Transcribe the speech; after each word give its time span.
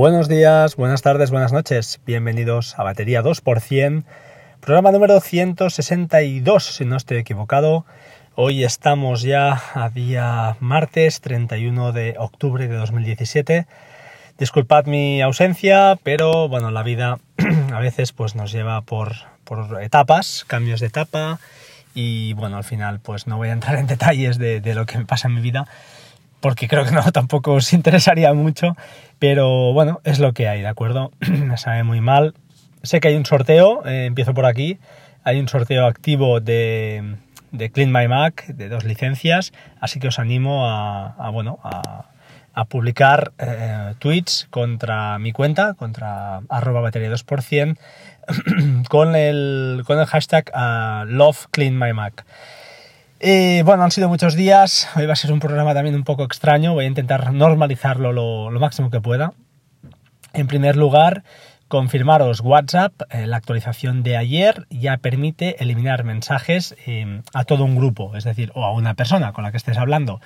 Buenos 0.00 0.28
días, 0.28 0.76
buenas 0.76 1.02
tardes, 1.02 1.30
buenas 1.30 1.52
noches. 1.52 2.00
Bienvenidos 2.06 2.74
a 2.78 2.84
Batería 2.84 3.22
2%, 3.22 4.04
programa 4.60 4.92
número 4.92 5.20
162, 5.20 6.64
si 6.64 6.86
no 6.86 6.96
estoy 6.96 7.18
equivocado. 7.18 7.84
Hoy 8.34 8.64
estamos 8.64 9.20
ya 9.20 9.60
a 9.74 9.90
día 9.90 10.56
martes 10.58 11.20
31 11.20 11.92
de 11.92 12.14
octubre 12.18 12.66
de 12.66 12.76
2017. 12.76 13.66
Disculpad 14.38 14.86
mi 14.86 15.20
ausencia, 15.20 15.98
pero 16.02 16.48
bueno, 16.48 16.70
la 16.70 16.82
vida 16.82 17.18
a 17.70 17.80
veces 17.80 18.12
pues 18.12 18.34
nos 18.34 18.52
lleva 18.52 18.80
por, 18.80 19.12
por 19.44 19.82
etapas, 19.82 20.46
cambios 20.46 20.80
de 20.80 20.86
etapa 20.86 21.40
y 21.94 22.32
bueno, 22.32 22.56
al 22.56 22.64
final 22.64 23.00
pues 23.00 23.26
no 23.26 23.36
voy 23.36 23.50
a 23.50 23.52
entrar 23.52 23.76
en 23.76 23.86
detalles 23.86 24.38
de, 24.38 24.62
de 24.62 24.74
lo 24.74 24.86
que 24.86 24.96
me 24.96 25.04
pasa 25.04 25.28
en 25.28 25.34
mi 25.34 25.42
vida 25.42 25.66
porque 26.40 26.68
creo 26.68 26.84
que 26.84 26.92
no 26.92 27.02
tampoco 27.12 27.52
os 27.52 27.72
interesaría 27.72 28.32
mucho, 28.34 28.76
pero 29.18 29.72
bueno, 29.72 30.00
es 30.04 30.18
lo 30.18 30.32
que 30.32 30.48
hay, 30.48 30.60
¿de 30.62 30.68
acuerdo? 30.68 31.12
Me 31.20 31.56
sabe 31.56 31.84
muy 31.84 32.00
mal. 32.00 32.34
Sé 32.82 33.00
que 33.00 33.08
hay 33.08 33.16
un 33.16 33.26
sorteo, 33.26 33.84
eh, 33.86 34.06
empiezo 34.06 34.32
por 34.34 34.46
aquí, 34.46 34.78
hay 35.22 35.38
un 35.38 35.48
sorteo 35.48 35.86
activo 35.86 36.40
de, 36.40 37.16
de, 37.52 37.70
Clean 37.70 37.92
My 37.92 38.08
Mac, 38.08 38.46
de 38.46 38.68
dos 38.70 38.84
licencias, 38.84 39.52
así 39.80 40.00
que 40.00 40.08
os 40.08 40.18
animo 40.18 40.66
a, 40.66 41.28
bueno, 41.30 41.58
a, 41.62 42.06
publicar 42.68 43.32
eh, 43.38 43.94
tweets 43.98 44.46
contra 44.50 45.18
mi 45.18 45.32
cuenta, 45.32 45.72
contra 45.74 46.42
arroba 46.50 46.82
batería 46.82 47.10
2%, 47.10 47.78
con 48.88 49.16
el, 49.16 49.82
con 49.86 49.98
el 49.98 50.04
hashtag 50.06 50.50
uh, 50.54 51.06
Love 51.06 51.46
Clean 51.50 51.78
My 51.78 51.94
Mac. 51.94 52.26
Eh, 53.22 53.62
bueno, 53.66 53.82
han 53.82 53.90
sido 53.90 54.08
muchos 54.08 54.34
días. 54.34 54.88
Hoy 54.96 55.04
va 55.04 55.12
a 55.12 55.16
ser 55.16 55.30
un 55.30 55.40
programa 55.40 55.74
también 55.74 55.94
un 55.94 56.04
poco 56.04 56.24
extraño. 56.24 56.72
Voy 56.72 56.86
a 56.86 56.88
intentar 56.88 57.34
normalizarlo 57.34 58.14
lo, 58.14 58.50
máximo 58.58 58.90
que 58.90 59.02
pueda. 59.02 59.34
En 60.32 60.46
primer 60.46 60.76
lugar, 60.76 61.22
confirmaros 61.68 62.40
WhatsApp, 62.40 62.94
eh, 63.10 63.26
la 63.26 63.36
actualización 63.36 64.02
de 64.02 64.16
ayer 64.16 64.66
ya 64.70 64.96
permite 64.96 65.62
eliminar 65.62 66.02
mensajes 66.02 66.74
eh, 66.86 67.20
a 67.34 67.44
todo 67.44 67.64
un 67.64 67.76
grupo, 67.76 68.16
es 68.16 68.24
decir, 68.24 68.52
o 68.54 68.64
a 68.64 68.72
una 68.72 68.94
persona 68.94 69.34
con 69.34 69.44
la 69.44 69.50
que 69.50 69.58
estés 69.58 69.76
hablando. 69.76 70.22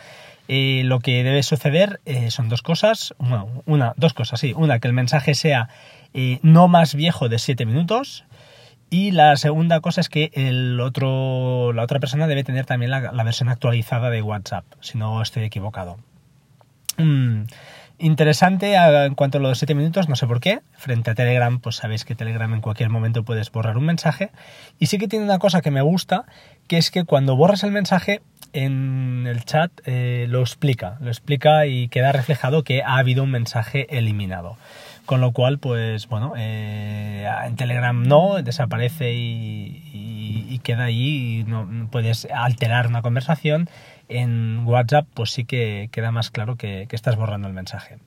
lo 0.47 1.01
que 1.01 1.25
debe 1.25 1.43
suceder 1.43 2.01
son 2.29 2.49
dos 2.49 2.63
cosas, 2.63 3.13
una, 3.67 3.95
dos 3.97 4.15
cosas, 4.15 4.39
sí. 4.39 4.53
Una, 4.57 4.79
que 4.79 4.87
el 4.87 4.95
mensaje 4.95 5.35
sea 5.35 5.69
no 6.43 6.69
más 6.69 6.95
viejo 6.95 7.29
de 7.29 7.41
7 7.41 7.67
minutos 7.67 8.25
y 8.95 9.11
la 9.11 9.35
segunda 9.35 9.81
cosa 9.81 10.01
es 10.01 10.09
que 10.09 10.31
el 10.35 10.79
otro, 10.79 11.73
la 11.73 11.83
otra 11.83 11.99
persona 11.99 12.29
debe 12.29 12.45
tener 12.45 12.65
también 12.65 12.93
la, 12.93 13.25
versión 13.25 13.49
actualizada 13.49 14.09
de 14.09 14.23
WhatsApp, 14.23 14.65
si 14.79 14.99
no 14.99 15.21
estoy 15.21 15.43
equivocado. 15.43 15.97
Mm, 16.97 17.47
interesante 17.99 18.77
en 18.77 19.17
cuanto 19.17 19.39
a 19.39 19.41
los 19.41 19.59
7 19.59 19.75
minutos, 19.75 20.09
no 20.09 20.15
sé 20.15 20.29
por 20.29 20.39
qué. 20.39 20.61
Frente 20.77 21.11
a 21.11 21.17
Telegram, 21.17 21.59
pues 21.59 21.75
sabéis 21.75 22.05
que 22.05 22.15
Telegram 22.15 22.55
en 22.55 22.61
cualquier 22.61 22.89
momento 22.89 23.25
puedes 23.25 23.51
borrar 23.51 23.77
un 23.79 23.85
mensaje. 23.85 24.31
Y 24.79 24.87
sí 24.87 24.99
que 24.99 25.09
tiene 25.09 25.25
una 25.25 25.41
cosa 25.41 25.61
que 25.61 25.73
me 25.73 25.83
gusta, 25.83 26.27
que 26.69 26.79
es 26.79 26.93
que 26.93 27.03
cuando 27.03 27.35
borras 27.35 27.65
el 27.65 27.73
mensaje, 27.73 28.23
en 28.53 29.27
el 29.27 29.45
chat 29.45 29.73
eh, 29.87 30.27
lo 30.29 30.41
explica, 30.41 30.99
lo 31.01 31.09
explica 31.09 31.67
y 31.67 31.89
queda 31.89 32.13
reflejado 32.13 32.63
que 32.63 32.85
ha 32.85 32.99
habido 32.99 33.25
un 33.25 33.33
mensaje 33.33 33.99
eliminado. 33.99 34.57
Con 35.07 35.21
lo 35.21 35.33
cual, 35.33 35.59
pues 35.59 36.09
bueno, 36.09 36.33
eh, 36.37 37.29
en 37.45 37.57
Telegram 37.57 38.03
no, 38.03 38.43
desaparece 38.43 39.13
y, 39.15 40.61
queda 40.63 40.85
ahí 40.85 41.41
y 41.41 41.45
no 41.45 41.89
puedes 41.91 42.27
alterar 42.35 42.87
una 42.87 43.03
conversación. 43.03 43.69
En 44.09 44.67
WhatsApp, 44.67 45.07
pues 45.13 45.31
sí 45.31 45.45
que 45.45 45.91
queda 45.93 46.11
más 46.11 46.31
claro 46.31 46.57
que, 46.57 46.89
estás 46.91 47.17
borrando 47.17 47.49
el 47.49 47.55
mensaje. 47.55 47.99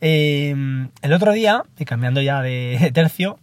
Em, 0.00 0.90
el 1.02 1.12
otro 1.12 1.32
día, 1.32 1.64
y 1.76 1.84
cambiando 1.84 2.22
ya 2.22 2.42
de 2.42 2.92
tercio, 2.94 3.40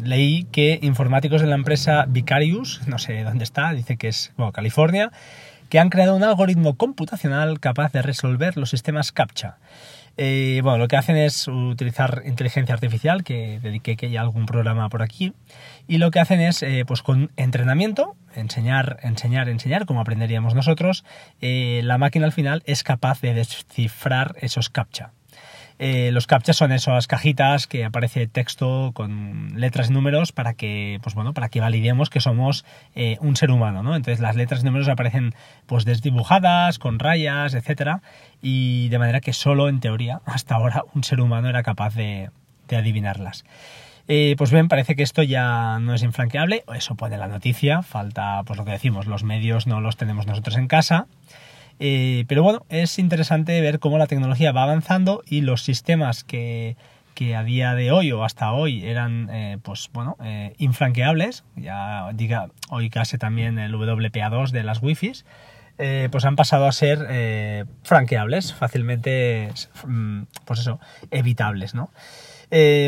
leí 0.00 0.44
que 0.44 0.78
informáticos 0.82 1.40
de 1.40 1.46
la 1.46 1.54
empresa 1.54 2.04
Vicarius, 2.08 2.86
no 2.86 2.98
sé 2.98 3.22
dónde 3.22 3.44
está, 3.44 3.72
dice 3.72 3.96
que 3.96 4.08
es 4.08 4.32
California, 4.52 5.10
que 5.68 5.78
han 5.78 5.90
creado 5.90 6.16
un 6.16 6.24
algoritmo 6.24 6.76
computacional 6.76 7.60
capaz 7.60 7.92
de 7.92 8.02
resolver 8.02 8.56
los 8.56 8.70
sistemas 8.70 9.12
CAPTCHA. 9.12 9.58
Eh, 10.20 10.60
bueno, 10.64 10.78
lo 10.78 10.88
que 10.88 10.96
hacen 10.96 11.16
es 11.16 11.46
utilizar 11.46 12.22
inteligencia 12.26 12.74
artificial, 12.74 13.22
que 13.22 13.60
dediqué 13.62 13.96
que 13.96 14.06
haya 14.06 14.20
algún 14.20 14.46
programa 14.46 14.88
por 14.88 15.00
aquí, 15.00 15.32
y 15.86 15.98
lo 15.98 16.10
que 16.10 16.18
hacen 16.18 16.40
es, 16.40 16.64
eh, 16.64 16.82
pues 16.84 17.02
con 17.02 17.30
entrenamiento, 17.36 18.16
enseñar, 18.34 18.98
enseñar, 19.02 19.48
enseñar, 19.48 19.86
como 19.86 20.00
aprenderíamos 20.00 20.56
nosotros, 20.56 21.04
eh, 21.40 21.82
la 21.84 21.98
máquina 21.98 22.26
al 22.26 22.32
final 22.32 22.64
es 22.66 22.82
capaz 22.82 23.20
de 23.20 23.32
descifrar 23.32 24.34
esos 24.40 24.70
captcha. 24.70 25.12
Eh, 25.78 26.10
los 26.12 26.26
captchas 26.26 26.56
son 26.56 26.72
esas 26.72 27.06
cajitas 27.06 27.68
que 27.68 27.84
aparece 27.84 28.26
texto 28.26 28.90
con 28.94 29.60
letras 29.60 29.90
y 29.90 29.92
números 29.92 30.32
para 30.32 30.54
que, 30.54 30.98
pues 31.02 31.14
bueno, 31.14 31.34
para 31.34 31.48
que 31.48 31.60
validemos 31.60 32.10
que 32.10 32.20
somos 32.20 32.64
eh, 32.96 33.16
un 33.20 33.36
ser 33.36 33.52
humano, 33.52 33.84
¿no? 33.84 33.94
Entonces 33.94 34.20
las 34.20 34.34
letras 34.34 34.62
y 34.62 34.64
números 34.64 34.88
aparecen 34.88 35.34
pues 35.66 35.84
desdibujadas, 35.84 36.80
con 36.80 36.98
rayas, 36.98 37.54
etcétera, 37.54 38.02
y 38.42 38.88
de 38.88 38.98
manera 38.98 39.20
que 39.20 39.32
solo 39.32 39.68
en 39.68 39.78
teoría 39.78 40.20
hasta 40.26 40.56
ahora 40.56 40.82
un 40.94 41.04
ser 41.04 41.20
humano 41.20 41.48
era 41.48 41.62
capaz 41.62 41.94
de, 41.94 42.30
adivinarlas. 42.70 43.44
Eh, 44.08 44.34
pues 44.36 44.50
bien, 44.50 44.68
parece 44.68 44.96
que 44.96 45.02
esto 45.02 45.22
ya 45.22 45.78
no 45.80 45.94
es 45.94 46.02
infranqueable, 46.02 46.64
eso 46.74 46.96
pone 46.96 47.18
la 47.18 47.28
noticia, 47.28 47.82
falta 47.82 48.42
pues 48.44 48.58
lo 48.58 48.64
que 48.64 48.72
decimos, 48.72 49.06
los 49.06 49.22
medios 49.22 49.66
no 49.66 49.80
los 49.80 49.96
tenemos 49.96 50.26
nosotros 50.26 50.56
en 50.56 50.66
casa. 50.66 51.06
Eh, 51.80 52.24
pero 52.28 52.42
bueno, 52.42 52.64
es 52.68 52.98
interesante 52.98 53.60
ver 53.60 53.78
cómo 53.78 53.98
la 53.98 54.06
tecnología 54.06 54.52
va 54.52 54.64
avanzando 54.64 55.22
y 55.26 55.42
los 55.42 55.62
sistemas 55.62 56.24
que, 56.24 56.76
a 57.36 57.42
día 57.42 57.74
de 57.74 57.90
hoy 57.90 58.12
o 58.12 58.22
hasta 58.22 58.52
hoy 58.52 58.86
eran 58.86 59.28
eh, 59.32 59.58
pues 59.60 59.90
bueno 59.92 60.16
eh, 60.22 60.54
infranqueables 60.58 61.42
ya 61.56 62.12
diga 62.14 62.46
hoy 62.70 62.90
casi 62.90 63.18
también 63.18 63.58
el 63.58 63.74
WPA2 63.74 64.50
de 64.50 64.62
las 64.62 64.80
wifi 64.80 65.14
pues 66.12 66.24
han 66.24 66.36
pasado 66.36 66.66
a 66.68 66.70
ser 66.70 67.66
franqueables 67.82 68.54
fácilmente 68.54 69.48
mm, 69.84 70.22
pues 70.44 70.60
eso 70.60 70.78
evitables 71.10 71.74
no 71.74 71.90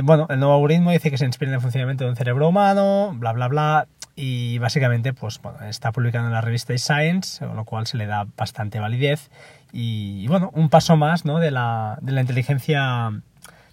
bueno 0.05 0.29
el 0.31 0.39
nuevo 0.39 0.55
algoritmo 0.55 0.93
dice 0.93 1.11
que 1.11 1.19
se 1.19 1.25
inspira 1.25 1.51
en 1.51 1.57
el 1.57 1.61
funcionamiento 1.61 2.05
de 2.05 2.11
un 2.11 2.17
cerebro 2.17 2.49
humano 2.49 3.13
bla 3.17 3.33
bla 3.33 3.49
bla 3.49 3.89
y 4.21 4.59
básicamente 4.59 5.15
pues, 5.15 5.41
bueno, 5.41 5.59
está 5.63 5.93
publicando 5.93 6.29
en 6.29 6.35
la 6.35 6.43
revista 6.43 6.77
Science, 6.77 7.45
con 7.45 7.57
lo 7.57 7.65
cual 7.65 7.87
se 7.87 7.97
le 7.97 8.07
da 8.07 8.27
bastante 8.37 8.79
validez 8.79 9.31
y, 9.73 10.27
bueno, 10.27 10.51
un 10.53 10.69
paso 10.69 10.97
más 10.97 11.25
¿no? 11.25 11.39
de, 11.39 11.51
la, 11.51 11.97
de, 12.03 12.13
la 12.13 12.21
inteligencia, 12.21 13.11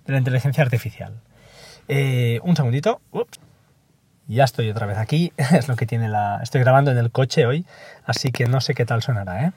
de 0.06 0.14
la 0.14 0.20
inteligencia 0.20 0.64
artificial. 0.64 1.20
Eh, 1.90 2.40
un 2.44 2.56
segundito. 2.56 3.02
Ya 4.28 4.46
estoy 4.46 4.70
otra 4.70 4.86
vez 4.86 4.98
aquí. 4.98 5.34
Es 5.38 5.68
lo 5.68 5.76
que 5.76 5.86
tiene 5.86 6.08
la... 6.08 6.40
Estoy 6.42 6.62
grabando 6.62 6.92
en 6.92 6.98
el 6.98 7.12
coche 7.12 7.46
hoy, 7.46 7.66
así 8.06 8.32
que 8.32 8.46
no 8.46 8.62
sé 8.62 8.74
qué 8.74 8.86
tal 8.86 9.02
sonará. 9.02 9.48
¿eh? 9.48 9.52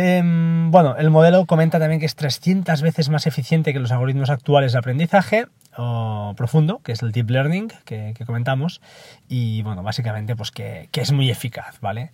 Em, 0.00 0.70
bueno, 0.70 0.94
el 0.96 1.10
modelo 1.10 1.44
comenta 1.44 1.80
también 1.80 1.98
que 1.98 2.06
es 2.06 2.14
300 2.14 2.82
veces 2.82 3.08
más 3.08 3.26
eficiente 3.26 3.72
que 3.72 3.80
los 3.80 3.90
algoritmos 3.90 4.30
actuales 4.30 4.70
de 4.70 4.78
aprendizaje 4.78 5.48
profundo, 6.36 6.80
que 6.84 6.92
es 6.92 7.02
el 7.02 7.10
deep 7.10 7.30
learning 7.30 7.72
que, 7.84 8.14
comentamos, 8.24 8.80
y 9.28 9.62
bueno, 9.62 9.82
básicamente 9.82 10.36
pues 10.36 10.52
que, 10.52 10.88
que 10.92 11.00
es 11.00 11.10
muy 11.10 11.30
eficaz, 11.30 11.80
¿vale? 11.80 12.12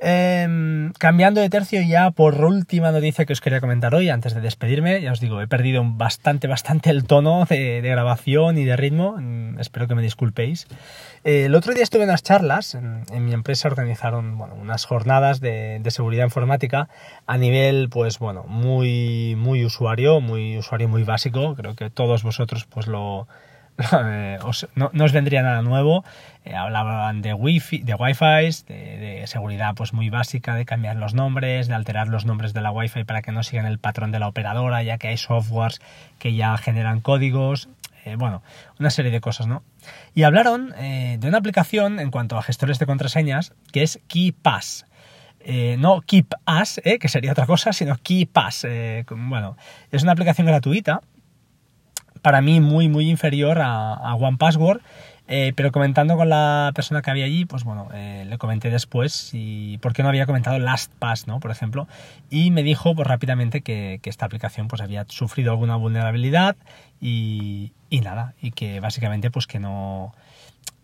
Em, 0.00 0.92
cambiando 0.92 1.40
de 1.40 1.50
tercio 1.50 1.82
ya 1.82 2.12
por 2.12 2.44
última 2.44 2.92
noticia 2.92 3.26
que 3.26 3.32
os 3.32 3.40
quería 3.40 3.60
comentar 3.60 3.96
hoy, 3.96 4.10
antes 4.10 4.32
de 4.32 4.40
despedirme, 4.40 5.02
ya 5.02 5.10
os 5.10 5.18
digo, 5.18 5.42
he 5.42 5.48
perdido 5.48 5.82
bastante, 5.84 6.46
bastante 6.46 6.90
el 6.90 7.02
tono 7.04 7.44
de, 7.46 7.80
grabación 7.80 8.58
y 8.58 8.64
de 8.64 8.76
ritmo, 8.76 9.16
mm, 9.18 9.58
espero 9.58 9.88
que 9.88 9.96
me 9.96 10.02
disculpéis. 10.02 10.68
Eh, 11.24 11.46
el 11.46 11.54
otro 11.56 11.74
día 11.74 11.82
estuve 11.82 12.04
en 12.04 12.10
unas 12.10 12.22
charlas, 12.22 12.76
en, 12.76 13.24
mi 13.24 13.32
empresa 13.32 13.66
organizaron 13.66 14.40
unas 14.40 14.84
jornadas 14.84 15.40
de, 15.40 15.80
de, 15.80 15.90
seguridad 15.90 16.24
informática 16.24 16.88
a 17.26 17.36
nivel, 17.36 17.88
pues 17.90 18.20
bueno, 18.20 18.44
muy, 18.44 19.34
muy 19.36 19.64
usuario, 19.64 20.20
muy 20.20 20.58
usuario 20.58 20.88
muy 20.88 21.02
básico, 21.02 21.56
creo 21.56 21.74
que 21.74 21.90
todos 21.90 22.22
vosotros 22.22 22.66
pues 22.66 22.86
lo 22.86 23.26
Eh, 24.04 24.38
no, 24.74 25.04
os 25.04 25.12
vendría 25.12 25.42
nada 25.42 25.62
nuevo. 25.62 26.04
Eh, 26.44 26.54
hablaban 26.54 27.22
de 27.22 27.32
wifi, 27.32 27.78
de 27.78 27.94
wifi, 27.94 28.64
de, 28.66 29.22
seguridad 29.26 29.74
pues 29.74 29.92
muy 29.92 30.10
básica, 30.10 30.54
de 30.54 30.64
cambiar 30.64 30.96
los 30.96 31.14
nombres, 31.14 31.68
de 31.68 31.74
alterar 31.74 32.08
los 32.08 32.24
nombres 32.24 32.52
de 32.52 32.60
la 32.60 32.72
wifi 32.72 33.04
para 33.04 33.22
que 33.22 33.32
no 33.32 33.42
sigan 33.42 33.66
el 33.66 33.78
patrón 33.78 34.10
de 34.10 34.18
la 34.18 34.28
operadora, 34.28 34.82
ya 34.82 34.98
que 34.98 35.08
hay 35.08 35.16
softwares 35.16 35.80
que 36.18 36.34
ya 36.34 36.56
generan 36.56 37.00
códigos. 37.00 37.68
Eh, 38.04 38.16
bueno, 38.16 38.42
una 38.80 38.90
serie 38.90 39.12
de 39.12 39.20
cosas, 39.20 39.46
¿no? 39.46 39.62
Y 40.14 40.24
hablaron 40.24 40.70
de 40.70 41.20
una 41.22 41.38
aplicación 41.38 42.00
en 42.00 42.10
cuanto 42.10 42.36
a 42.36 42.42
gestores 42.42 42.78
de 42.78 42.86
contraseñas 42.86 43.52
que 43.72 43.82
es 43.82 44.00
KeyPass. 44.08 44.86
no 45.78 46.00
Keep 46.00 46.34
Us, 46.60 46.80
que 47.00 47.08
sería 47.08 47.32
otra 47.32 47.46
cosa, 47.46 47.72
sino 47.72 47.96
KeyPass. 47.96 48.66
bueno, 49.10 49.56
es 49.90 50.02
una 50.02 50.12
aplicación 50.12 50.46
gratuita 50.46 51.00
para 52.22 52.40
mí 52.40 52.60
muy 52.60 52.88
muy 52.88 53.08
inferior 53.10 53.60
a, 53.60 53.94
a 53.94 54.16
Eh, 55.30 55.52
pero 55.54 55.70
comentando 55.72 56.16
con 56.16 56.30
la 56.30 56.72
persona 56.74 57.02
que 57.02 57.10
había 57.10 57.26
allí, 57.26 57.44
pues 57.44 57.62
bueno, 57.62 57.88
eh, 57.92 58.24
le 58.26 58.38
comenté 58.38 58.70
después 58.70 59.30
y 59.34 59.76
por 59.78 59.92
qué 59.92 60.02
no 60.02 60.08
había 60.08 60.24
comentado 60.24 60.58
LastPass, 60.58 61.26
¿no? 61.26 61.38
Por 61.38 61.50
ejemplo, 61.50 61.86
y 62.30 62.50
me 62.50 62.62
dijo 62.62 62.94
pues 62.94 63.06
rápidamente 63.06 63.60
que, 63.60 64.00
esta 64.04 64.24
aplicación 64.24 64.68
pues 64.68 64.80
había 64.80 65.04
sufrido 65.08 65.50
alguna 65.50 65.76
vulnerabilidad 65.76 66.56
y, 66.98 67.72
y 67.90 68.00
nada, 68.00 68.32
y 68.40 68.52
que 68.52 68.80
básicamente 68.80 69.30
pues 69.30 69.46
que 69.46 69.58
no 69.60 70.14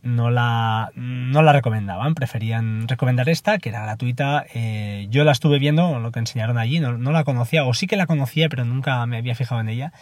no 0.05 0.31
la, 0.31 0.93
no 0.95 1.43
la 1.43 1.53
recomendaban, 1.53 2.15
preferían 2.15 2.87
recomendar 2.87 3.29
esta, 3.29 3.59
que 3.59 3.71
era 3.71 3.83
gratuita. 3.83 4.45
Eh, 4.55 5.07
yo 5.11 5.25
la 5.25 5.33
estuve 5.33 5.59
viendo, 5.59 5.99
lo 5.99 6.13
que 6.13 6.21
enseñaron 6.21 6.59
allí, 6.59 6.79
no, 6.79 6.97
no, 6.97 7.11
la 7.11 7.25
conocía, 7.25 7.65
o 7.65 7.75
sí 7.75 7.87
que 7.87 7.97
la 7.97 8.07
conocía, 8.07 8.49
pero 8.49 8.65
nunca 8.65 9.05
me 9.07 9.17
había 9.17 9.35
fijado 9.35 9.61
en 9.61 9.69
ella. 9.69 9.93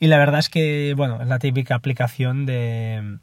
Y 0.00 0.08
la 0.08 0.18
verdad 0.18 0.40
es 0.40 0.48
que, 0.48 0.94
bueno, 0.96 1.20
es 1.20 1.28
la 1.28 1.38
típica 1.38 1.74
aplicación 1.74 2.46
de, 2.46 3.18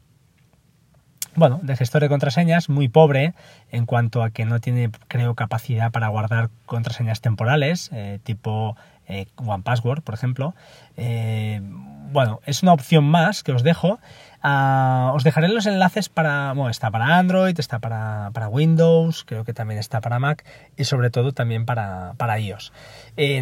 bueno, 1.34 1.60
de 1.62 1.76
gestor 1.76 2.02
de 2.02 2.08
contraseñas, 2.08 2.68
muy 2.68 2.88
pobre 2.88 3.34
en 3.70 3.86
cuanto 3.86 4.22
a 4.22 4.30
que 4.30 4.44
no 4.44 4.60
tiene, 4.60 4.90
creo, 5.08 5.34
capacidad 5.34 5.90
para 5.90 6.08
guardar 6.08 6.50
contraseñas 6.66 7.20
temporales, 7.20 7.90
eh, 7.92 8.18
tipo 8.22 8.76
eh, 9.08 9.26
One 9.36 9.62
Password, 9.62 10.02
por 10.02 10.14
ejemplo. 10.14 10.54
Eh, 10.96 11.60
bueno, 12.10 12.40
es 12.46 12.62
una 12.62 12.72
opción 12.72 13.04
más 13.04 13.42
que 13.42 13.52
os 13.52 13.62
dejo. 13.62 13.98
Ah, 14.42 15.12
os 15.14 15.24
dejaré 15.24 15.48
los 15.48 15.66
enlaces 15.66 16.08
para, 16.08 16.52
bueno, 16.52 16.70
está 16.70 16.90
para 16.90 17.18
Android, 17.18 17.58
está 17.58 17.80
para, 17.80 18.48
Windows, 18.48 19.24
creo 19.24 19.44
que 19.44 19.52
también 19.52 19.80
está 19.80 20.00
para 20.00 20.18
Mac 20.18 20.44
y 20.76 20.84
sobre 20.84 21.10
todo 21.10 21.32
también 21.32 21.66
para, 21.66 22.14
para 22.16 22.38
iOS. 22.38 22.72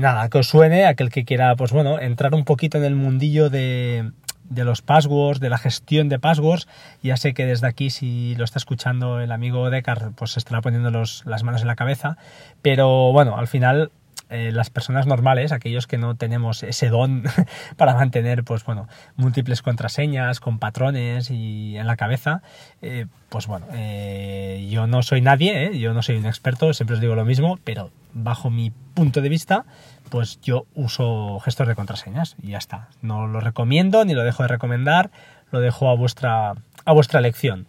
nada, 0.01 0.29
que 0.31 0.39
os 0.39 0.49
suene, 0.49 0.87
aquel 0.87 1.11
que 1.11 1.25
quiera, 1.25 1.55
pues 1.55 1.73
bueno, 1.73 2.01
entrar 2.01 2.35
un 2.35 2.45
poquito 2.45 2.79
en 2.79 2.85
el 2.85 2.97
mundillo 2.97 3.51
de, 3.51 4.11
de 4.49 4.65
los 4.65 4.83
passwords, 4.83 5.41
de 5.41 5.51
la 5.51 5.59
gestión 5.59 6.09
de 6.09 6.19
passwords. 6.19 6.69
Ya 7.03 7.17
sé 7.17 7.35
que 7.35 7.47
desde 7.47 7.67
aquí, 7.67 7.91
si 7.91 8.35
lo 8.37 8.45
está 8.45 8.59
escuchando 8.59 9.21
el 9.21 9.33
amigo 9.33 9.71
Decar, 9.71 10.13
pues 10.15 10.37
estará 10.37 10.61
poniendo 10.61 10.91
las 10.91 11.43
manos 11.43 11.63
en 11.63 11.67
la 11.67 11.77
cabeza. 11.77 12.17
Pero 12.63 13.13
bueno, 13.13 13.37
al 13.37 13.49
final 13.49 13.91
eh, 14.29 14.51
las 14.53 14.71
personas 14.71 15.07
normales, 15.07 15.53
aquellos 15.53 15.87
que 15.87 15.99
no 15.99 16.17
tenemos 16.17 16.63
ese 16.63 16.89
don 16.89 17.25
para 17.77 17.95
mantener, 17.95 18.43
pues 18.43 18.65
bueno, 18.65 18.89
múltiples 19.17 19.63
contraseñas 19.63 20.41
con 20.41 20.59
patrones 20.59 21.31
y 21.31 21.77
en 21.77 21.87
la 21.87 21.97
cabeza, 21.97 22.43
eh, 22.83 23.07
pues 23.29 23.47
bueno, 23.47 23.67
eh, 23.73 24.67
yo 24.71 24.87
no 24.87 25.03
soy 25.03 25.21
nadie, 25.21 25.79
yo 25.79 25.95
no 25.95 26.03
soy 26.03 26.17
un 26.17 26.27
experto, 26.27 26.73
siempre 26.75 26.95
os 26.95 27.01
digo 27.01 27.15
lo 27.15 27.25
mismo, 27.25 27.59
pero 27.63 27.91
bajo 28.15 28.51
mi 28.51 28.73
punto 28.95 29.21
de 29.21 29.29
vista, 29.29 29.65
pues 30.11 30.41
yo 30.41 30.67
uso 30.75 31.39
gestor 31.41 31.69
de 31.69 31.75
contraseñas 31.75 32.35
y 32.43 32.49
ya 32.49 32.59
está. 32.59 32.89
No 33.03 33.27
lo 33.27 33.41
recomiendo 33.41 34.05
ni 34.05 34.15
lo 34.15 34.25
dejo 34.25 34.43
de 34.43 34.49
recomendar, 34.49 35.11
lo 35.53 35.61
dejo 35.61 35.89
a 35.89 35.95
vuestra, 35.95 36.55
a 36.85 36.93
vuestra 36.93 37.21
elección. 37.21 37.69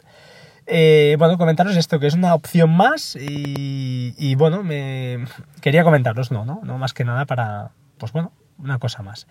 Eh, 0.70 1.16
bueno, 1.18 1.38
comentaros 1.38 1.78
esto, 1.78 1.98
que 1.98 2.08
es 2.08 2.14
una 2.14 2.34
opción 2.34 2.76
más 2.76 3.16
y, 3.16 4.36
bueno, 4.36 4.64
me 4.64 5.24
quería 5.62 5.86
comentaros, 5.86 6.30
no, 6.30 6.44
no, 6.44 6.60
no 6.64 6.78
más 6.78 6.94
que 6.94 7.06
nada 7.06 7.26
para, 7.26 7.72
pues 7.98 8.12
bueno, 8.12 8.34
una 8.60 8.78
cosa 8.78 9.02
más. 9.02 9.28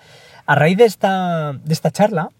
A 0.47 0.55
raíz 0.55 0.79
de 0.79 0.87
esta, 0.87 1.53
de 1.53 1.75
esta 1.75 1.91
charla, 1.91 2.31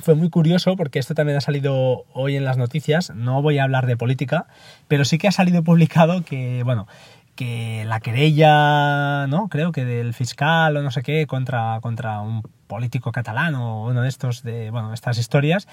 fue 0.00 0.14
muy 0.14 0.28
curioso 0.28 0.76
porque 0.76 0.98
esto 0.98 1.14
también 1.14 1.38
ha 1.38 1.40
salido 1.40 2.04
hoy 2.12 2.34
en 2.34 2.44
las 2.44 2.56
noticias, 2.56 3.14
no 3.14 3.42
voy 3.42 3.58
a 3.58 3.64
hablar 3.64 3.86
de 3.86 3.96
política, 3.96 4.46
pero 4.88 5.04
sí 5.04 5.18
que 5.18 5.28
ha 5.28 5.32
salido 5.32 5.62
publicado 5.62 6.24
que, 6.24 6.62
bueno, 6.64 6.88
que 7.36 7.84
la 7.86 8.00
querella, 8.00 9.26
¿no? 9.28 9.48
Creo 9.48 9.72
que 9.72 9.84
del 9.84 10.14
fiscal 10.14 10.76
o 10.76 10.82
no 10.82 10.90
sé 10.90 11.02
qué 11.02 11.26
contra, 11.26 11.78
contra 11.80 12.20
un 12.20 12.42
político 12.66 13.12
catalán 13.12 13.54
o 13.54 13.86
uno 13.86 14.02
de 14.02 14.08
estos, 14.08 14.42
de, 14.42 14.70
bueno, 14.70 14.92
estas 14.92 15.16
historias, 15.16 15.66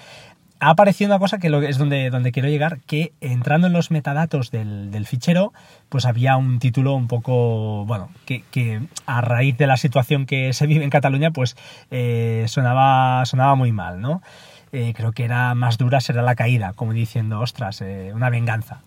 ha 0.60 0.70
aparecido 0.70 1.10
una 1.10 1.18
cosa 1.18 1.38
que 1.38 1.48
es 1.68 1.78
donde, 1.78 2.10
donde 2.10 2.32
quiero 2.32 2.48
llegar, 2.48 2.80
que 2.80 3.12
entrando 3.20 3.66
en 3.68 3.72
los 3.72 3.90
metadatos 3.90 4.50
del, 4.50 5.06
fichero, 5.06 5.52
pues 5.88 6.04
había 6.04 6.36
un 6.36 6.58
título 6.58 6.94
un 6.94 7.06
poco, 7.06 7.84
bueno, 7.86 8.10
que, 8.26 8.80
a 9.06 9.20
raíz 9.20 9.56
de 9.56 9.66
la 9.66 9.76
situación 9.76 10.26
que 10.26 10.52
se 10.52 10.66
vive 10.66 10.84
en 10.84 10.90
Cataluña, 10.90 11.30
pues 11.30 11.56
eh, 11.90 12.44
sonaba, 12.48 13.24
sonaba 13.26 13.54
muy 13.54 13.72
mal, 13.72 14.00
¿no? 14.00 14.22
Eh, 14.72 14.92
creo 14.94 15.12
que 15.12 15.24
era 15.24 15.54
más 15.54 15.78
dura 15.78 16.00
será 16.00 16.22
la 16.22 16.34
caída, 16.34 16.72
como 16.74 16.92
diciendo, 16.92 17.40
ostras, 17.40 17.80
eh, 17.80 18.10
una 18.14 18.28
venganza. 18.28 18.82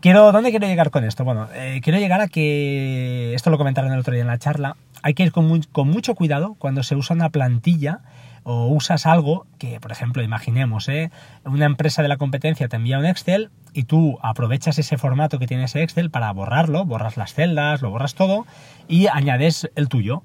Quiero, 0.00 0.30
¿Dónde 0.30 0.50
quiero 0.50 0.66
llegar 0.66 0.90
con 0.90 1.04
esto? 1.04 1.24
Bueno, 1.24 1.48
quiero 1.82 1.98
llegar 1.98 2.20
a 2.20 2.28
que, 2.28 3.32
esto 3.34 3.50
lo 3.50 3.58
comentaron 3.58 3.92
el 3.92 3.98
otro 3.98 4.12
día 4.12 4.22
en 4.22 4.28
la 4.28 4.38
charla, 4.38 4.76
hay 5.02 5.14
que 5.14 5.24
ir 5.24 5.32
con, 5.32 5.62
con 5.72 5.88
mucho 5.88 6.14
cuidado 6.14 6.54
cuando 6.58 6.82
se 6.82 6.94
usa 6.94 7.16
una 7.16 7.30
plantilla 7.30 8.00
o 8.48 8.68
usas 8.68 9.06
algo 9.06 9.44
que, 9.58 9.80
por 9.80 9.90
ejemplo, 9.90 10.22
imaginemos, 10.22 10.88
¿eh? 10.88 11.10
una 11.44 11.66
empresa 11.66 12.02
de 12.02 12.08
la 12.08 12.16
competencia 12.16 12.68
te 12.68 12.76
envía 12.76 12.96
un 12.96 13.04
Excel 13.04 13.50
y 13.72 13.82
tú 13.82 14.20
aprovechas 14.22 14.78
ese 14.78 14.96
formato 14.98 15.40
que 15.40 15.48
tiene 15.48 15.64
ese 15.64 15.82
Excel 15.82 16.12
para 16.12 16.32
borrarlo, 16.32 16.84
borras 16.84 17.16
las 17.16 17.34
celdas, 17.34 17.82
lo 17.82 17.90
borras 17.90 18.14
todo 18.14 18.46
y 18.86 19.08
añades 19.08 19.68
el 19.74 19.88
tuyo. 19.88 20.22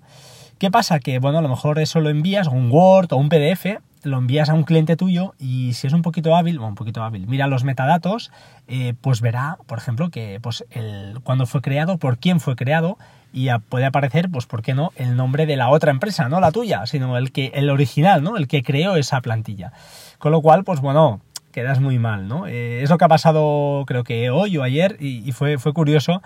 ¿Qué 0.59 0.69
pasa? 0.69 0.99
Que, 0.99 1.17
bueno, 1.17 1.39
a 1.39 1.41
lo 1.41 1.49
mejor 1.49 1.79
eso 1.79 1.99
lo 1.99 2.09
envías, 2.09 2.45
un 2.45 2.69
Word 2.71 3.11
o 3.11 3.17
un 3.17 3.29
PDF, 3.29 3.81
lo 4.03 4.17
envías 4.17 4.49
a 4.49 4.53
un 4.53 4.63
cliente 4.63 4.95
tuyo 4.95 5.33
y 5.39 5.73
si 5.73 5.87
es 5.87 5.93
un 5.93 6.01
poquito 6.01 6.35
hábil, 6.35 6.59
o 6.59 6.65
un 6.65 6.75
poquito 6.75 7.03
hábil, 7.03 7.27
mira 7.27 7.47
los 7.47 7.63
metadatos, 7.63 8.31
eh, 8.67 8.93
pues 9.01 9.21
verá, 9.21 9.57
por 9.67 9.77
ejemplo, 9.77 10.09
que 10.09 10.39
pues 10.41 10.65
el, 10.71 11.19
cuando 11.23 11.45
fue 11.45 11.61
creado, 11.61 11.97
por 11.97 12.17
quién 12.17 12.39
fue 12.39 12.55
creado, 12.55 12.97
y 13.33 13.49
puede 13.69 13.85
aparecer, 13.85 14.29
pues, 14.29 14.45
¿por 14.45 14.61
qué 14.61 14.73
no?, 14.73 14.91
el 14.95 15.15
nombre 15.15 15.45
de 15.45 15.55
la 15.55 15.69
otra 15.69 15.91
empresa, 15.91 16.27
no 16.27 16.39
la 16.39 16.51
tuya, 16.51 16.85
sino 16.85 17.17
el 17.17 17.31
que, 17.31 17.51
el 17.55 17.69
original, 17.69 18.23
¿no? 18.23 18.35
El 18.35 18.47
que 18.47 18.61
creó 18.61 18.95
esa 18.95 19.21
plantilla. 19.21 19.71
Con 20.19 20.33
lo 20.33 20.41
cual, 20.41 20.63
pues 20.65 20.81
bueno, 20.81 21.21
quedas 21.53 21.79
muy 21.79 21.97
mal, 21.97 22.27
¿no? 22.27 22.45
Eh, 22.47 22.83
es 22.83 22.89
lo 22.89 22.97
que 22.97 23.05
ha 23.05 23.09
pasado, 23.09 23.85
creo 23.87 24.03
que 24.03 24.29
hoy 24.29 24.57
o 24.57 24.63
ayer, 24.63 24.97
y, 24.99 25.31
fue, 25.31 25.57
fue 25.57 25.73
curioso 25.73 26.21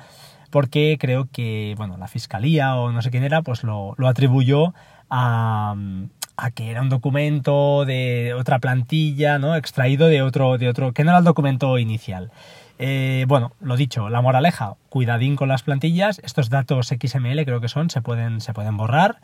porque 0.50 0.98
creo 1.00 1.28
que, 1.32 1.76
bueno, 1.78 1.98
la 1.98 2.08
fiscalía 2.08 2.76
o 2.76 2.92
no 2.92 3.02
sé 3.02 3.12
quién 3.12 3.24
era, 3.24 3.42
pues 3.42 3.64
lo, 3.64 3.94
lo 3.98 4.08
atribuyó 4.08 4.74
a, 5.10 5.76
a 6.38 6.52
que 6.52 6.72
era 6.72 6.82
un 6.82 6.90
documento 6.90 7.86
de 7.86 8.34
otra 8.34 8.60
plantilla, 8.60 9.40
¿no? 9.40 9.56
Extraído 9.56 10.08
de 10.08 10.22
otro, 10.22 10.58
de 10.58 10.70
otro, 10.70 10.94
que 10.94 11.04
no 11.04 11.12
era 11.12 11.20
el 11.20 11.26
documento 11.26 11.78
inicial. 11.78 12.32
Eh, 12.78 13.26
bueno, 13.28 13.54
lo 13.62 13.78
dicho, 13.78 14.10
la 14.10 14.22
moraleja, 14.22 14.76
cuidadín 14.90 15.36
con 15.36 15.48
las 15.48 15.64
plantillas, 15.64 16.20
estos 16.24 16.50
datos 16.50 16.88
XML 16.88 17.46
creo 17.46 17.62
que 17.62 17.70
son, 17.70 17.90
se 17.90 18.02
pueden, 18.02 18.42
se 18.42 18.54
pueden 18.54 18.76
borrar, 18.76 19.22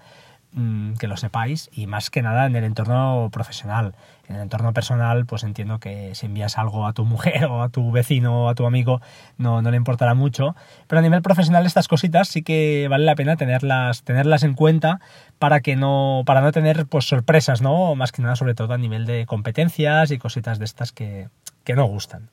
mm, 0.54 0.94
que 0.94 1.08
lo 1.08 1.18
sepáis, 1.18 1.70
y 1.74 1.88
más 1.88 2.10
que 2.10 2.22
nada 2.22 2.46
en 2.46 2.56
el 2.56 2.64
entorno 2.64 3.30
profesional. 3.32 3.96
En 4.28 4.36
el 4.36 4.42
entorno 4.44 4.74
personal, 4.74 5.26
pues 5.26 5.44
entiendo 5.44 5.80
que 5.80 6.16
si 6.16 6.26
envías 6.28 6.58
algo 6.58 6.88
a 6.88 6.94
tu 6.94 7.06
mujer 7.06 7.46
o 7.50 7.62
a 7.62 7.70
tu 7.70 7.92
vecino 7.92 8.46
o 8.46 8.50
a 8.50 8.56
tu 8.56 8.66
amigo, 8.66 9.02
no, 9.38 9.62
no 9.62 9.72
le 9.72 9.78
importará 9.78 10.14
mucho, 10.14 10.56
pero 10.88 11.00
a 11.00 11.02
nivel 11.02 11.22
profesional 11.22 11.66
estas 11.66 11.88
cositas 11.88 12.30
sí 12.30 12.42
que 12.44 12.88
vale 12.90 13.06
la 13.06 13.16
pena 13.16 13.36
tenerlas, 13.36 14.04
tenerlas 14.04 14.44
en 14.44 14.54
cuenta 14.54 15.00
para 15.40 15.62
que 15.62 15.76
no, 15.76 16.24
para 16.26 16.42
no 16.42 16.52
tener 16.52 16.86
pues 16.86 17.06
sorpresas, 17.06 17.62
¿no? 17.62 17.96
Más 17.96 18.12
que 18.12 18.22
nada, 18.22 18.36
sobre 18.36 18.56
todo 18.56 18.74
a 18.74 18.78
nivel 18.78 19.06
de 19.06 19.26
competencias 19.26 20.12
y 20.12 20.18
cositas 20.18 20.60
de 20.60 20.66
estas 20.66 20.92
que, 20.92 21.30
que 21.64 21.76
no 21.76 21.86
gustan. 21.86 22.30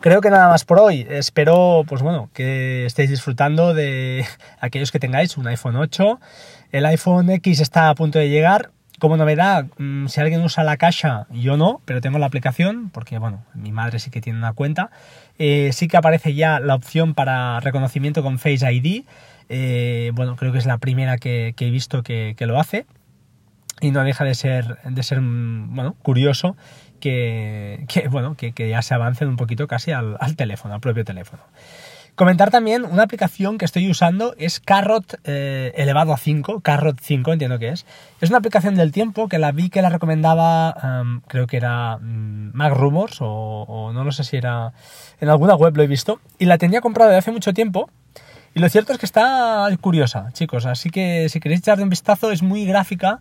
Creo 0.00 0.22
que 0.22 0.30
nada 0.30 0.48
más 0.48 0.64
por 0.64 0.78
hoy. 0.78 1.06
Espero, 1.10 1.84
pues 1.86 2.00
bueno, 2.00 2.30
que 2.32 2.86
estéis 2.86 3.10
disfrutando 3.10 3.74
de 3.74 4.24
aquellos 4.60 4.92
que 4.92 4.98
tengáis 4.98 5.36
un 5.36 5.46
iPhone 5.46 5.76
8. 5.76 6.18
El 6.72 6.86
iPhone 6.86 7.28
X 7.28 7.60
está 7.60 7.90
a 7.90 7.94
punto 7.94 8.18
de 8.18 8.30
llegar. 8.30 8.70
Como 8.98 9.18
novedad, 9.18 9.66
mm, 9.76 10.06
si 10.06 10.20
alguien 10.20 10.42
usa 10.42 10.64
la 10.64 10.78
caja, 10.78 11.26
yo 11.30 11.58
no, 11.58 11.82
pero 11.84 12.00
tengo 12.00 12.18
la 12.18 12.26
aplicación, 12.26 12.88
porque 12.90 13.18
bueno, 13.18 13.44
mi 13.54 13.72
madre 13.72 13.98
sí 13.98 14.10
que 14.10 14.22
tiene 14.22 14.38
una 14.38 14.54
cuenta. 14.54 14.90
Eh, 15.38 15.70
sí 15.74 15.86
que 15.86 15.98
aparece 15.98 16.34
ya 16.34 16.60
la 16.60 16.76
opción 16.76 17.12
para 17.12 17.60
reconocimiento 17.60 18.22
con 18.22 18.38
Face 18.38 18.72
ID. 18.72 19.04
Eh, 19.50 20.12
bueno, 20.14 20.36
creo 20.36 20.50
que 20.50 20.58
es 20.58 20.66
la 20.66 20.78
primera 20.78 21.18
que, 21.18 21.54
he 21.58 21.70
visto 21.70 22.02
que, 22.02 22.34
que, 22.38 22.46
lo 22.46 22.58
hace. 22.58 22.86
Y 23.82 23.90
no 23.90 24.02
deja 24.02 24.24
de 24.24 24.34
ser, 24.34 24.78
de 24.82 25.02
ser 25.02 25.20
mm, 25.20 25.74
bueno, 25.74 25.94
curioso 26.02 26.56
que, 27.00 27.84
bueno, 28.10 28.36
que, 28.36 28.52
ya 28.68 28.82
se 28.82 28.94
avancen 28.94 29.28
un 29.28 29.36
poquito 29.36 29.66
casi 29.66 29.92
al, 29.92 30.16
teléfono, 30.36 30.74
al 30.74 30.80
propio 30.80 31.04
teléfono. 31.04 31.42
Comentar 32.14 32.50
también 32.50 32.84
una 32.84 33.04
aplicación 33.04 33.56
que 33.56 33.64
estoy 33.64 33.90
usando 33.90 34.34
es 34.36 34.60
Carrot 34.60 35.18
eh, 35.24 35.72
elevado 35.76 36.12
a 36.12 36.18
5, 36.18 36.60
Carrot 36.60 36.98
5 37.00 37.32
entiendo 37.32 37.58
que 37.58 37.70
es. 37.70 37.86
Es 38.20 38.28
una 38.28 38.38
aplicación 38.38 38.74
del 38.74 38.92
tiempo 38.92 39.28
que 39.28 39.38
la 39.38 39.52
vi 39.52 39.70
que 39.70 39.80
la 39.80 39.88
recomendaba, 39.88 41.02
creo 41.28 41.46
que 41.46 41.56
era 41.56 41.96
um, 41.96 42.50
Mac 42.52 42.74
Rumors 42.74 43.18
o, 43.20 43.90
no 43.94 44.04
lo 44.04 44.12
sé 44.12 44.24
si 44.24 44.36
era 44.36 44.72
en 45.20 45.30
alguna 45.30 45.54
web 45.54 45.74
lo 45.76 45.82
he 45.82 45.86
visto 45.86 46.20
y 46.38 46.44
la 46.44 46.58
tenía 46.58 46.82
comprada 46.82 47.10
de 47.12 47.16
hace 47.16 47.32
mucho 47.32 47.54
tiempo 47.54 47.88
y 48.54 48.60
lo 48.60 48.68
cierto 48.68 48.92
es 48.92 48.98
que 48.98 49.06
está 49.06 49.68
curiosa, 49.80 50.30
chicos, 50.32 50.66
así 50.66 50.90
que 50.90 51.28
si 51.28 51.40
queréis 51.40 51.60
echarle 51.60 51.84
un 51.84 51.90
vistazo 51.90 52.32
es 52.32 52.42
muy 52.42 52.66
gráfica 52.66 53.20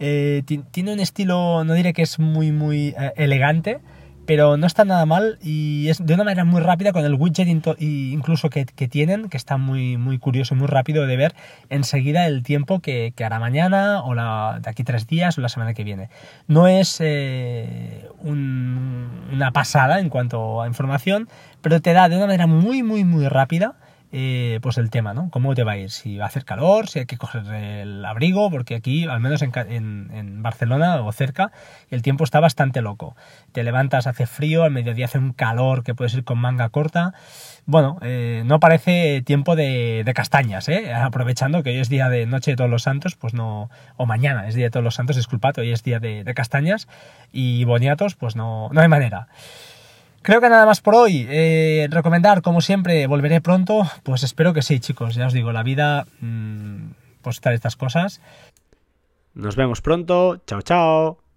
eh, 0.00 0.42
tiene 0.70 0.92
un 0.92 1.00
estilo, 1.00 1.62
no 1.64 1.74
diré 1.74 1.92
que 1.92 2.02
es 2.02 2.18
muy, 2.18 2.52
muy 2.52 2.94
eh, 2.98 3.12
elegante, 3.16 3.80
pero 4.24 4.56
no 4.56 4.66
está 4.66 4.84
nada 4.84 5.04
mal 5.06 5.38
y 5.42 5.88
es 5.88 6.06
de 6.06 6.14
una 6.14 6.24
manera 6.24 6.44
muy 6.44 6.60
rápida 6.60 6.92
con 6.92 7.04
el 7.04 7.14
widget 7.14 7.48
incluso 7.80 8.48
que, 8.48 8.64
tienen, 8.64 9.28
que 9.28 9.36
está 9.36 9.56
muy, 9.56 9.96
muy 9.96 10.18
curioso, 10.18 10.54
muy 10.54 10.68
rápido 10.68 11.06
de 11.06 11.16
ver 11.16 11.34
enseguida 11.68 12.26
el 12.26 12.42
tiempo 12.42 12.80
que, 12.80 13.12
hará 13.22 13.38
mañana 13.40 14.02
o 14.02 14.14
la, 14.14 14.60
de 14.62 14.70
aquí 14.70 14.84
tres 14.84 15.06
días 15.06 15.36
o 15.36 15.40
la 15.40 15.48
semana 15.48 15.74
que 15.74 15.84
viene. 15.84 16.08
No 16.46 16.66
es 16.66 16.98
eh, 17.00 18.08
una 18.22 19.50
pasada 19.52 20.00
en 20.00 20.08
cuanto 20.08 20.62
a 20.62 20.66
información, 20.66 21.28
pero 21.60 21.80
te 21.82 21.92
da 21.92 22.08
de 22.08 22.16
una 22.16 22.26
manera 22.26 22.46
muy, 22.46 22.82
muy, 22.82 23.04
muy 23.04 23.28
rápida 23.28 23.74
eh, 24.12 24.58
pues 24.62 24.76
el 24.78 24.90
tema, 24.90 25.14
¿no? 25.14 25.30
¿Cómo 25.30 25.54
te 25.54 25.62
va 25.62 25.72
a 25.72 25.76
ir? 25.76 25.90
Si 25.90 26.16
va 26.16 26.24
a 26.24 26.28
hacer 26.28 26.44
calor, 26.44 26.88
si 26.88 27.00
hay 27.00 27.06
que 27.06 27.16
coger 27.16 27.46
el 27.46 28.04
abrigo, 28.04 28.50
porque 28.50 28.74
aquí, 28.74 29.06
al 29.06 29.20
menos 29.20 29.40
en, 29.42 30.42
Barcelona 30.42 31.00
o 31.02 31.12
cerca, 31.12 31.52
el 31.90 32.02
tiempo 32.02 32.24
está 32.24 32.40
bastante 32.40 32.82
loco. 32.82 33.14
Te 33.52 33.62
levantas, 33.62 34.08
hace 34.08 34.26
frío, 34.26 34.64
al 34.64 34.72
mediodía 34.72 35.04
hace 35.04 35.18
un 35.18 35.32
calor 35.32 35.84
que 35.84 35.94
puedes 35.94 36.14
ir 36.14 36.24
con 36.24 36.38
manga 36.38 36.68
corta. 36.70 37.14
Bueno, 37.66 37.98
eh, 38.02 38.42
no 38.46 38.58
parece 38.58 39.22
tiempo 39.22 39.54
de, 39.54 40.10
castañas, 40.14 40.68
¿eh? 40.68 40.92
Aprovechando 40.92 41.62
que 41.62 41.70
hoy 41.70 41.78
es 41.78 41.88
día 41.88 42.08
de 42.08 42.26
Noche 42.26 42.52
de 42.52 42.56
Todos 42.56 42.70
los 42.70 42.82
Santos, 42.82 43.14
pues 43.14 43.32
no... 43.32 43.70
O 43.96 44.06
mañana 44.06 44.48
es 44.48 44.56
día 44.56 44.66
de 44.66 44.70
Todos 44.70 44.84
los 44.84 44.96
Santos, 44.96 45.16
disculpad, 45.16 45.56
hoy 45.58 45.70
es 45.70 45.84
día 45.84 46.00
de, 46.00 46.24
de 46.24 46.34
castañas 46.34 46.88
y 47.32 47.64
boniatos, 47.64 48.16
pues 48.16 48.34
no, 48.34 48.70
no 48.72 48.80
hay 48.80 48.88
manera. 48.88 49.28
Creo 50.22 50.40
que 50.40 50.48
nada 50.50 50.66
más 50.66 50.80
por 50.80 50.94
hoy. 50.94 51.26
Eh, 51.28 51.88
recomendar, 51.90 52.42
como 52.42 52.60
siempre, 52.60 53.06
volveré 53.06 53.40
pronto. 53.40 53.86
Pues 54.02 54.22
espero 54.22 54.52
que 54.52 54.62
sí, 54.62 54.78
chicos. 54.78 55.14
Ya 55.14 55.26
os 55.26 55.32
digo, 55.32 55.52
la 55.52 55.62
vida, 55.62 56.06
mmm, 56.20 56.90
pues 57.22 57.40
estas 57.42 57.76
cosas. 57.76 58.20
Nos 59.34 59.56
vemos 59.56 59.80
pronto. 59.80 60.42
Chao, 60.46 60.62
chao. 60.62 61.29